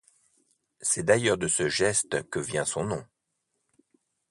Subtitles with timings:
[0.79, 3.05] C'est d'ailleurs de ce geste que vient son nom.